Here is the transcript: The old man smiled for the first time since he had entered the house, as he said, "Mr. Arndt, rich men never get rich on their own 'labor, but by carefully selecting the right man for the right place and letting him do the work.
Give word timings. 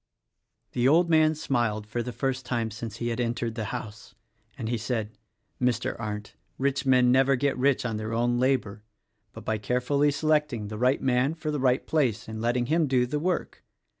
The 0.71 0.87
old 0.87 1.11
man 1.11 1.35
smiled 1.35 1.85
for 1.85 2.01
the 2.01 2.11
first 2.11 2.43
time 2.43 2.71
since 2.71 2.95
he 2.97 3.09
had 3.09 3.19
entered 3.19 3.53
the 3.53 3.65
house, 3.65 4.15
as 4.57 4.67
he 4.67 4.75
said, 4.75 5.11
"Mr. 5.61 5.95
Arndt, 5.99 6.33
rich 6.57 6.87
men 6.87 7.11
never 7.11 7.35
get 7.35 7.55
rich 7.55 7.85
on 7.85 7.97
their 7.97 8.11
own 8.11 8.39
'labor, 8.39 8.81
but 9.31 9.45
by 9.45 9.59
carefully 9.59 10.09
selecting 10.09 10.69
the 10.69 10.77
right 10.79 11.03
man 11.03 11.35
for 11.35 11.51
the 11.51 11.59
right 11.59 11.85
place 11.85 12.27
and 12.27 12.41
letting 12.41 12.65
him 12.65 12.87
do 12.87 13.05
the 13.05 13.19
work. 13.19 13.61